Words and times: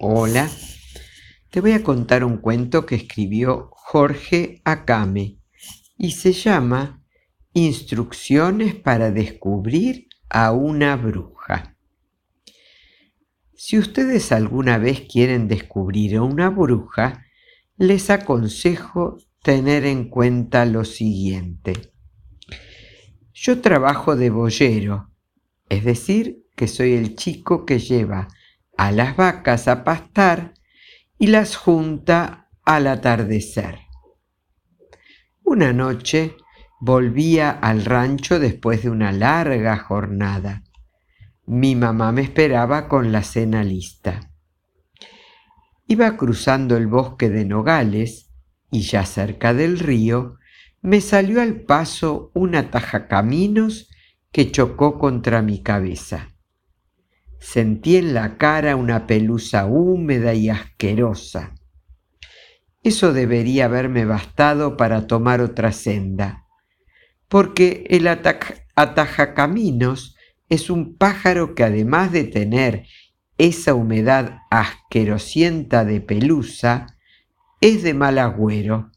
Hola, 0.00 0.48
te 1.50 1.60
voy 1.60 1.72
a 1.72 1.82
contar 1.82 2.22
un 2.22 2.36
cuento 2.36 2.86
que 2.86 2.94
escribió 2.94 3.70
Jorge 3.72 4.62
Akame 4.64 5.40
y 5.96 6.12
se 6.12 6.32
llama 6.32 7.02
Instrucciones 7.52 8.76
para 8.76 9.10
descubrir 9.10 10.06
a 10.30 10.52
una 10.52 10.94
bruja. 10.94 11.76
Si 13.56 13.76
ustedes 13.76 14.30
alguna 14.30 14.78
vez 14.78 15.00
quieren 15.00 15.48
descubrir 15.48 16.18
a 16.18 16.22
una 16.22 16.48
bruja, 16.48 17.24
les 17.76 18.08
aconsejo 18.08 19.18
tener 19.42 19.84
en 19.84 20.10
cuenta 20.10 20.64
lo 20.64 20.84
siguiente. 20.84 21.92
Yo 23.34 23.60
trabajo 23.60 24.14
de 24.14 24.30
boyero, 24.30 25.10
es 25.68 25.82
decir, 25.82 26.44
que 26.54 26.68
soy 26.68 26.92
el 26.92 27.16
chico 27.16 27.66
que 27.66 27.80
lleva 27.80 28.28
a 28.78 28.92
las 28.92 29.16
vacas 29.16 29.68
a 29.68 29.84
pastar 29.84 30.54
y 31.18 31.26
las 31.26 31.56
junta 31.56 32.48
al 32.64 32.86
atardecer. 32.86 33.80
Una 35.42 35.72
noche 35.72 36.36
volvía 36.80 37.50
al 37.50 37.84
rancho 37.84 38.38
después 38.38 38.84
de 38.84 38.90
una 38.90 39.10
larga 39.10 39.76
jornada. 39.76 40.62
Mi 41.44 41.74
mamá 41.74 42.12
me 42.12 42.22
esperaba 42.22 42.88
con 42.88 43.10
la 43.10 43.22
cena 43.24 43.64
lista. 43.64 44.30
Iba 45.88 46.16
cruzando 46.16 46.76
el 46.76 46.86
bosque 46.86 47.30
de 47.30 47.44
nogales 47.44 48.30
y 48.70 48.82
ya 48.82 49.04
cerca 49.04 49.54
del 49.54 49.80
río 49.80 50.36
me 50.82 51.00
salió 51.00 51.42
al 51.42 51.62
paso 51.62 52.30
una 52.32 52.70
tajacaminos 52.70 53.88
que 54.30 54.52
chocó 54.52 55.00
contra 55.00 55.42
mi 55.42 55.62
cabeza. 55.64 56.37
Sentí 57.38 57.96
en 57.96 58.14
la 58.14 58.36
cara 58.36 58.76
una 58.76 59.06
pelusa 59.06 59.66
húmeda 59.66 60.34
y 60.34 60.50
asquerosa. 60.50 61.54
Eso 62.82 63.12
debería 63.12 63.66
haberme 63.66 64.04
bastado 64.04 64.76
para 64.76 65.06
tomar 65.06 65.40
otra 65.40 65.72
senda, 65.72 66.46
porque 67.28 67.84
el 67.90 68.08
atajacaminos 68.08 70.16
es 70.48 70.70
un 70.70 70.96
pájaro 70.96 71.54
que 71.54 71.64
además 71.64 72.12
de 72.12 72.24
tener 72.24 72.86
esa 73.36 73.74
humedad 73.74 74.38
asquerosienta 74.50 75.84
de 75.84 76.00
pelusa, 76.00 76.98
es 77.60 77.82
de 77.82 77.94
mal 77.94 78.18
agüero. 78.18 78.90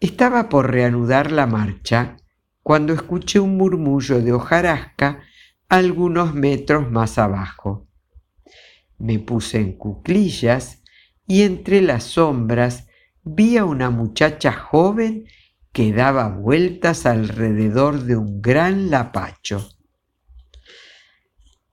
Estaba 0.00 0.48
por 0.48 0.70
reanudar 0.70 1.30
la 1.30 1.46
marcha 1.46 2.16
cuando 2.62 2.92
escuché 2.92 3.40
un 3.40 3.56
murmullo 3.56 4.20
de 4.20 4.32
hojarasca 4.32 5.20
algunos 5.70 6.34
metros 6.34 6.90
más 6.90 7.16
abajo. 7.16 7.88
Me 8.98 9.20
puse 9.20 9.60
en 9.60 9.78
cuclillas 9.78 10.82
y 11.26 11.42
entre 11.42 11.80
las 11.80 12.02
sombras 12.02 12.88
vi 13.22 13.56
a 13.56 13.64
una 13.64 13.88
muchacha 13.88 14.52
joven 14.52 15.26
que 15.72 15.92
daba 15.92 16.28
vueltas 16.28 17.06
alrededor 17.06 18.02
de 18.02 18.16
un 18.16 18.42
gran 18.42 18.90
lapacho. 18.90 19.70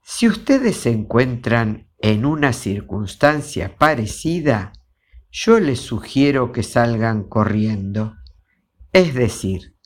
Si 0.04 0.28
ustedes 0.28 0.76
se 0.76 0.90
encuentran 0.90 1.90
en 1.98 2.24
una 2.24 2.52
circunstancia 2.52 3.76
parecida, 3.76 4.72
yo 5.32 5.58
les 5.58 5.80
sugiero 5.80 6.52
que 6.52 6.62
salgan 6.62 7.24
corriendo. 7.24 8.16
Es 8.92 9.12
decir, 9.14 9.76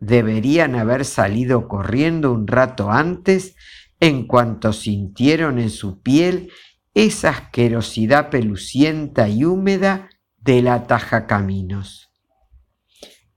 deberían 0.00 0.74
haber 0.74 1.04
salido 1.04 1.68
corriendo 1.68 2.32
un 2.32 2.46
rato 2.46 2.90
antes 2.90 3.54
en 4.00 4.26
cuanto 4.26 4.72
sintieron 4.72 5.58
en 5.58 5.70
su 5.70 6.02
piel 6.02 6.50
esa 6.94 7.30
asquerosidad 7.30 8.30
pelucienta 8.30 9.28
y 9.28 9.44
húmeda 9.44 10.10
de 10.38 10.62
la 10.62 10.86
taja 10.86 11.26
caminos. 11.26 12.10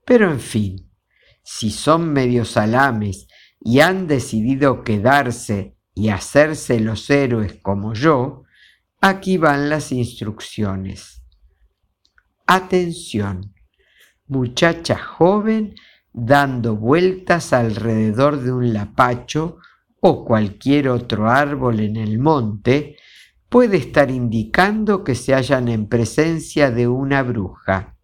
Pero 0.04 0.30
en 0.30 0.40
fin, 0.40 0.90
si 1.42 1.70
son 1.70 2.12
medio 2.12 2.44
salames 2.44 3.26
y 3.60 3.80
han 3.80 4.06
decidido 4.06 4.82
quedarse 4.82 5.76
y 5.94 6.08
hacerse 6.08 6.80
los 6.80 7.10
héroes 7.10 7.58
como 7.62 7.94
yo, 7.94 8.44
aquí 9.00 9.36
van 9.36 9.68
las 9.68 9.92
instrucciones. 9.92 11.22
Atención, 12.46 13.54
muchacha 14.26 14.96
joven 14.96 15.74
dando 16.12 16.76
vueltas 16.76 17.52
alrededor 17.52 18.40
de 18.40 18.52
un 18.52 18.72
lapacho 18.72 19.58
o 20.00 20.24
cualquier 20.24 20.88
otro 20.88 21.28
árbol 21.28 21.80
en 21.80 21.96
el 21.96 22.18
monte, 22.18 22.96
puede 23.48 23.76
estar 23.76 24.10
indicando 24.10 25.04
que 25.04 25.14
se 25.14 25.34
hallan 25.34 25.68
en 25.68 25.88
presencia 25.88 26.70
de 26.70 26.88
una 26.88 27.22
bruja. 27.22 27.96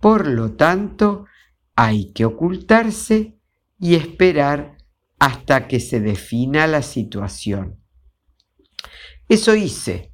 Por 0.00 0.26
lo 0.26 0.52
tanto, 0.52 1.26
hay 1.74 2.12
que 2.12 2.24
ocultarse 2.24 3.38
y 3.78 3.94
esperar 3.94 4.76
hasta 5.18 5.68
que 5.68 5.80
se 5.80 6.00
defina 6.00 6.66
la 6.66 6.82
situación. 6.82 7.80
Eso 9.28 9.54
hice. 9.54 10.12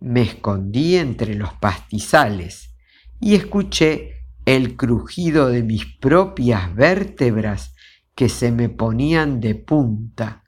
Me 0.00 0.22
escondí 0.22 0.96
entre 0.96 1.34
los 1.34 1.52
pastizales 1.54 2.74
y 3.20 3.34
escuché 3.34 4.19
el 4.44 4.76
crujido 4.76 5.48
de 5.48 5.62
mis 5.62 5.86
propias 5.86 6.74
vértebras 6.74 7.74
que 8.14 8.28
se 8.28 8.50
me 8.52 8.68
ponían 8.68 9.40
de 9.40 9.54
punta, 9.54 10.44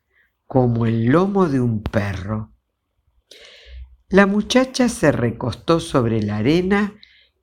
como 0.47 0.87
el 0.87 1.07
lomo 1.07 1.49
de 1.49 1.61
un 1.61 1.83
perro. 1.83 2.53
La 4.09 4.27
muchacha 4.27 4.89
se 4.89 5.11
recostó 5.11 5.81
sobre 5.81 6.23
la 6.23 6.37
arena 6.39 6.95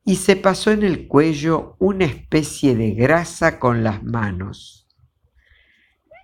y 0.05 0.17
se 0.17 0.35
pasó 0.35 0.71
en 0.71 0.83
el 0.83 1.07
cuello 1.07 1.75
una 1.79 2.05
especie 2.05 2.75
de 2.75 2.91
grasa 2.91 3.59
con 3.59 3.83
las 3.83 4.03
manos. 4.03 4.87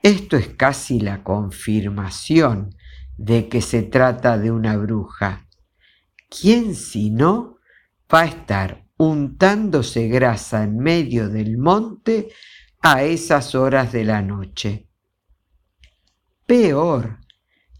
Esto 0.04 0.38
es 0.38 0.50
casi 0.50 1.00
la 1.00 1.24
confirmación 1.24 2.76
de 3.18 3.50
que 3.50 3.62
se 3.62 3.82
trata 3.82 4.38
de 4.38 4.52
una 4.52 4.78
bruja. 4.78 5.48
¿Quién 6.30 6.76
si 6.76 7.10
no 7.10 7.58
va 8.14 8.22
a 8.22 8.26
estar 8.26 8.85
untándose 8.98 10.08
grasa 10.08 10.64
en 10.64 10.78
medio 10.78 11.30
del 11.30 11.58
monte 11.58 12.30
a 12.82 13.04
esas 13.04 13.56
horas 13.56 13.92
de 13.92 14.04
la 14.06 14.22
noche. 14.22 14.88
Peor, 16.46 17.20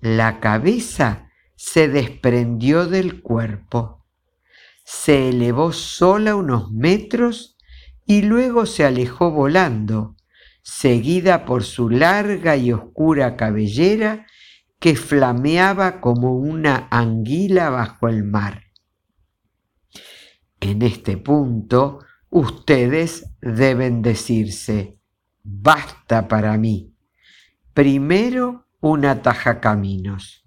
la 0.02 0.40
cabeza 0.40 1.30
se 1.56 1.88
desprendió 1.88 2.88
del 2.88 3.22
cuerpo, 3.22 4.06
se 4.84 5.30
elevó 5.30 5.72
sola 5.72 6.36
unos 6.36 6.72
metros 6.72 7.58
y 8.06 8.22
luego 8.22 8.66
se 8.66 8.86
alejó 8.86 9.32
volando, 9.32 10.16
seguida 10.62 11.46
por 11.46 11.64
su 11.64 11.90
larga 11.90 12.56
y 12.56 12.72
oscura 12.72 13.36
cabellera 13.36 14.28
que 14.80 14.96
flameaba 14.96 16.02
como 16.02 16.36
una 16.36 16.88
anguila 16.92 17.70
bajo 17.70 18.08
el 18.08 18.24
mar. 18.24 18.65
En 20.68 20.82
este 20.82 21.18
punto, 21.18 22.00
ustedes 22.32 23.30
deben 23.40 24.02
decirse, 24.02 24.98
basta 25.44 26.28
para 26.28 26.58
mí. 26.58 26.92
Primero 27.76 28.66
una 28.82 29.22
taja 29.22 29.62
caminos, 29.62 30.44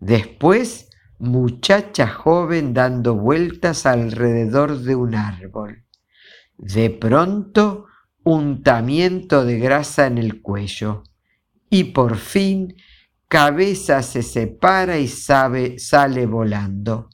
después 0.00 0.88
muchacha 1.18 2.08
joven 2.08 2.72
dando 2.72 3.14
vueltas 3.14 3.84
alrededor 3.84 4.78
de 4.78 4.94
un 4.94 5.14
árbol. 5.14 5.84
De 6.56 6.88
pronto, 6.88 7.84
untamiento 8.24 9.44
de 9.44 9.58
grasa 9.58 10.06
en 10.06 10.16
el 10.16 10.40
cuello. 10.40 11.02
Y 11.68 11.92
por 11.92 12.16
fin, 12.16 12.74
cabeza 13.28 14.00
se 14.00 14.22
separa 14.22 14.96
y 14.96 15.08
sale 15.08 16.24
volando 16.24 17.10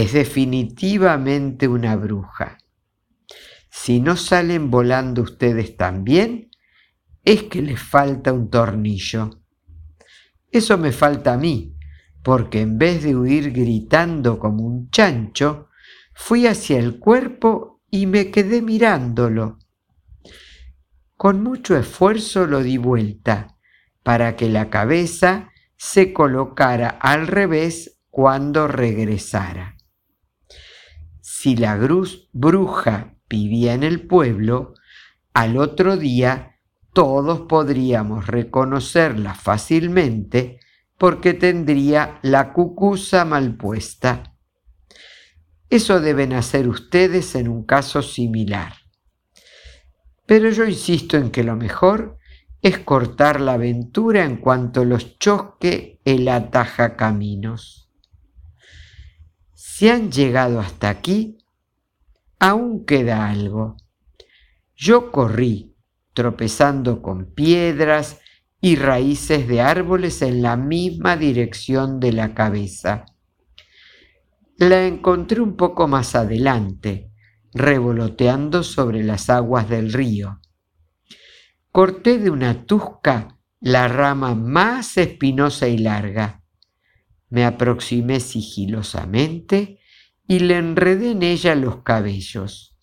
es 0.00 0.12
definitivamente 0.12 1.68
una 1.68 1.96
bruja. 1.96 2.58
Si 3.70 4.00
no 4.00 4.16
salen 4.16 4.70
volando 4.70 5.22
ustedes 5.22 5.76
también, 5.76 6.50
es 7.24 7.44
que 7.44 7.62
les 7.62 7.80
falta 7.80 8.32
un 8.32 8.50
tornillo. 8.50 9.30
Eso 10.50 10.78
me 10.78 10.92
falta 10.92 11.34
a 11.34 11.36
mí, 11.36 11.76
porque 12.22 12.60
en 12.60 12.78
vez 12.78 13.02
de 13.02 13.16
huir 13.16 13.52
gritando 13.52 14.38
como 14.38 14.64
un 14.64 14.90
chancho, 14.90 15.68
fui 16.14 16.46
hacia 16.46 16.78
el 16.78 16.98
cuerpo 16.98 17.82
y 17.90 18.06
me 18.06 18.30
quedé 18.30 18.62
mirándolo. 18.62 19.58
Con 21.16 21.42
mucho 21.42 21.76
esfuerzo 21.76 22.46
lo 22.46 22.62
di 22.62 22.78
vuelta 22.78 23.56
para 24.02 24.36
que 24.36 24.48
la 24.48 24.70
cabeza 24.70 25.50
se 25.76 26.12
colocara 26.12 26.88
al 26.88 27.26
revés 27.26 28.00
cuando 28.10 28.68
regresara. 28.68 29.73
Si 31.44 31.56
la 31.56 31.76
bruja 32.32 33.18
vivía 33.28 33.74
en 33.74 33.82
el 33.82 34.06
pueblo, 34.06 34.72
al 35.34 35.58
otro 35.58 35.98
día 35.98 36.58
todos 36.94 37.42
podríamos 37.42 38.28
reconocerla 38.28 39.34
fácilmente 39.34 40.58
porque 40.96 41.34
tendría 41.34 42.18
la 42.22 42.54
cucusa 42.54 43.26
mal 43.26 43.58
puesta. 43.58 44.34
Eso 45.68 46.00
deben 46.00 46.32
hacer 46.32 46.66
ustedes 46.66 47.34
en 47.34 47.48
un 47.48 47.66
caso 47.66 48.00
similar. 48.00 48.72
Pero 50.24 50.48
yo 50.48 50.64
insisto 50.64 51.18
en 51.18 51.30
que 51.30 51.44
lo 51.44 51.56
mejor 51.56 52.16
es 52.62 52.78
cortar 52.78 53.42
la 53.42 53.52
aventura 53.52 54.24
en 54.24 54.38
cuanto 54.38 54.86
los 54.86 55.18
choque 55.18 56.00
el 56.06 56.26
ataja 56.28 56.96
caminos. 56.96 57.83
Si 59.76 59.88
han 59.88 60.12
llegado 60.12 60.60
hasta 60.60 60.88
aquí, 60.88 61.36
aún 62.38 62.86
queda 62.86 63.28
algo. 63.28 63.76
Yo 64.76 65.10
corrí, 65.10 65.74
tropezando 66.12 67.02
con 67.02 67.34
piedras 67.34 68.20
y 68.60 68.76
raíces 68.76 69.48
de 69.48 69.62
árboles 69.62 70.22
en 70.22 70.42
la 70.42 70.56
misma 70.56 71.16
dirección 71.16 71.98
de 71.98 72.12
la 72.12 72.34
cabeza. 72.34 73.04
La 74.58 74.86
encontré 74.86 75.40
un 75.40 75.56
poco 75.56 75.88
más 75.88 76.14
adelante, 76.14 77.10
revoloteando 77.52 78.62
sobre 78.62 79.02
las 79.02 79.28
aguas 79.28 79.68
del 79.68 79.92
río. 79.92 80.38
Corté 81.72 82.18
de 82.18 82.30
una 82.30 82.64
tusca 82.64 83.40
la 83.58 83.88
rama 83.88 84.36
más 84.36 84.96
espinosa 84.98 85.66
y 85.66 85.78
larga. 85.78 86.43
Me 87.34 87.44
aproximé 87.44 88.20
sigilosamente 88.20 89.80
y 90.28 90.38
le 90.38 90.56
enredé 90.56 91.10
en 91.10 91.24
ella 91.24 91.56
los 91.56 91.82
cabellos. 91.82 92.76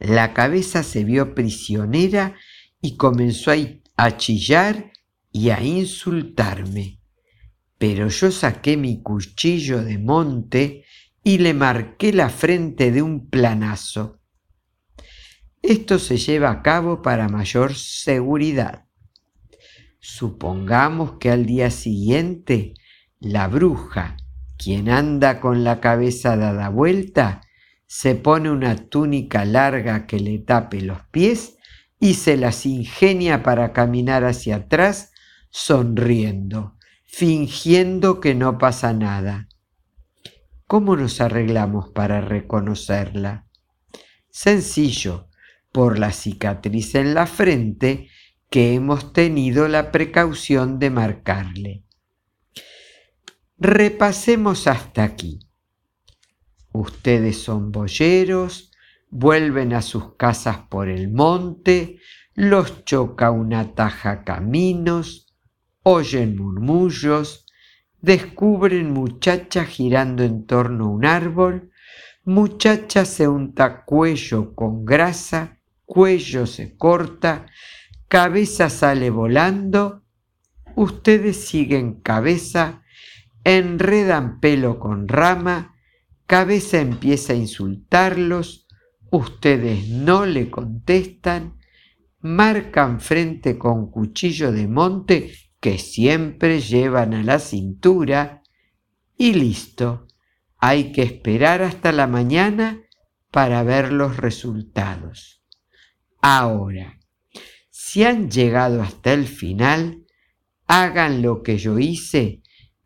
La 0.00 0.34
cabeza 0.34 0.82
se 0.82 1.04
vio 1.04 1.32
prisionera 1.32 2.34
y 2.80 2.96
comenzó 2.96 3.52
a 3.96 4.16
chillar 4.16 4.90
y 5.30 5.50
a 5.50 5.62
insultarme. 5.62 6.98
Pero 7.78 8.08
yo 8.08 8.32
saqué 8.32 8.76
mi 8.76 9.02
cuchillo 9.02 9.84
de 9.84 9.98
monte 9.98 10.84
y 11.22 11.38
le 11.38 11.54
marqué 11.54 12.12
la 12.12 12.28
frente 12.28 12.90
de 12.90 13.02
un 13.02 13.30
planazo. 13.30 14.18
Esto 15.62 16.00
se 16.00 16.16
lleva 16.16 16.50
a 16.50 16.62
cabo 16.62 17.02
para 17.02 17.28
mayor 17.28 17.76
seguridad. 17.76 18.86
Supongamos 20.00 21.18
que 21.20 21.30
al 21.30 21.46
día 21.46 21.70
siguiente 21.70 22.74
la 23.22 23.46
bruja, 23.46 24.16
quien 24.58 24.88
anda 24.88 25.40
con 25.40 25.62
la 25.62 25.80
cabeza 25.80 26.36
dada 26.36 26.68
vuelta, 26.68 27.40
se 27.86 28.16
pone 28.16 28.50
una 28.50 28.76
túnica 28.76 29.44
larga 29.44 30.06
que 30.06 30.18
le 30.18 30.38
tape 30.38 30.80
los 30.80 31.02
pies 31.12 31.56
y 32.00 32.14
se 32.14 32.36
las 32.36 32.66
ingenia 32.66 33.44
para 33.44 33.72
caminar 33.72 34.24
hacia 34.24 34.56
atrás 34.56 35.12
sonriendo, 35.50 36.76
fingiendo 37.04 38.20
que 38.20 38.34
no 38.34 38.58
pasa 38.58 38.92
nada. 38.92 39.48
¿Cómo 40.66 40.96
nos 40.96 41.20
arreglamos 41.20 41.90
para 41.90 42.20
reconocerla? 42.20 43.46
Sencillo, 44.30 45.28
por 45.70 45.98
la 45.98 46.10
cicatriz 46.10 46.96
en 46.96 47.14
la 47.14 47.26
frente 47.26 48.08
que 48.50 48.74
hemos 48.74 49.12
tenido 49.12 49.68
la 49.68 49.92
precaución 49.92 50.78
de 50.80 50.90
marcarle. 50.90 51.84
Repasemos 53.64 54.66
hasta 54.66 55.04
aquí. 55.04 55.38
Ustedes 56.72 57.40
son 57.44 57.70
boyeros, 57.70 58.72
vuelven 59.08 59.72
a 59.72 59.82
sus 59.82 60.16
casas 60.16 60.58
por 60.68 60.88
el 60.88 61.12
monte, 61.12 62.00
los 62.34 62.84
choca 62.84 63.30
una 63.30 63.76
taja 63.76 64.24
caminos, 64.24 65.32
oyen 65.84 66.36
murmullos, 66.36 67.46
descubren 68.00 68.92
muchacha 68.92 69.64
girando 69.64 70.24
en 70.24 70.44
torno 70.44 70.86
a 70.86 70.90
un 70.90 71.04
árbol, 71.04 71.70
muchacha 72.24 73.04
se 73.04 73.28
unta 73.28 73.84
cuello 73.84 74.56
con 74.56 74.84
grasa, 74.84 75.60
cuello 75.86 76.46
se 76.46 76.76
corta, 76.76 77.46
cabeza 78.08 78.68
sale 78.70 79.10
volando, 79.10 80.02
ustedes 80.74 81.44
siguen 81.44 82.00
cabeza, 82.00 82.81
enredan 83.44 84.40
pelo 84.40 84.78
con 84.78 85.08
rama, 85.08 85.76
cabeza 86.26 86.80
empieza 86.80 87.32
a 87.32 87.36
insultarlos, 87.36 88.66
ustedes 89.10 89.88
no 89.88 90.26
le 90.26 90.50
contestan, 90.50 91.58
marcan 92.20 93.00
frente 93.00 93.58
con 93.58 93.90
cuchillo 93.90 94.52
de 94.52 94.68
monte 94.68 95.32
que 95.60 95.78
siempre 95.78 96.60
llevan 96.60 97.14
a 97.14 97.22
la 97.22 97.38
cintura 97.38 98.42
y 99.16 99.34
listo. 99.34 100.06
Hay 100.58 100.92
que 100.92 101.02
esperar 101.02 101.62
hasta 101.62 101.92
la 101.92 102.06
mañana 102.06 102.80
para 103.30 103.62
ver 103.62 103.92
los 103.92 104.16
resultados. 104.16 105.42
Ahora, 106.20 107.00
si 107.70 108.04
han 108.04 108.30
llegado 108.30 108.80
hasta 108.80 109.12
el 109.12 109.26
final, 109.26 110.06
hagan 110.66 111.22
lo 111.22 111.42
que 111.42 111.58
yo 111.58 111.78
hice 111.78 112.41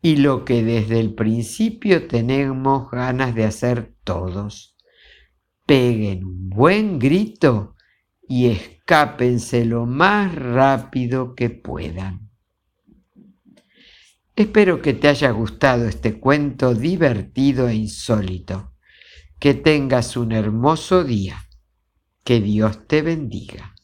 y 0.07 0.15
lo 0.15 0.45
que 0.45 0.63
desde 0.63 1.01
el 1.01 1.13
principio 1.15 2.07
tenemos 2.07 2.89
ganas 2.89 3.35
de 3.35 3.43
hacer 3.43 3.93
todos. 4.05 4.77
Peguen 5.65 6.23
un 6.23 6.49
buen 6.49 6.97
grito 6.97 7.75
y 8.25 8.45
escápense 8.45 9.65
lo 9.65 9.85
más 9.85 10.33
rápido 10.33 11.35
que 11.35 11.49
puedan. 11.49 12.29
Espero 14.33 14.81
que 14.81 14.93
te 14.93 15.09
haya 15.09 15.29
gustado 15.31 15.89
este 15.89 16.21
cuento 16.21 16.73
divertido 16.73 17.67
e 17.67 17.75
insólito. 17.75 18.71
Que 19.39 19.55
tengas 19.55 20.15
un 20.15 20.31
hermoso 20.31 21.03
día. 21.03 21.49
Que 22.23 22.39
Dios 22.39 22.87
te 22.87 23.01
bendiga. 23.01 23.75